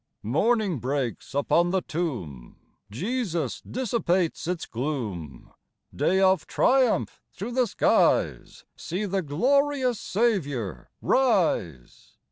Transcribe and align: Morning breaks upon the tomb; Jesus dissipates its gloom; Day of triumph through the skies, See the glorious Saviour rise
Morning 0.23 0.79
breaks 0.79 1.35
upon 1.35 1.69
the 1.69 1.83
tomb; 1.83 2.57
Jesus 2.89 3.61
dissipates 3.61 4.47
its 4.47 4.65
gloom; 4.65 5.53
Day 5.95 6.19
of 6.19 6.47
triumph 6.47 7.21
through 7.31 7.51
the 7.51 7.67
skies, 7.67 8.65
See 8.75 9.05
the 9.05 9.21
glorious 9.21 9.99
Saviour 9.99 10.89
rise 11.03 12.15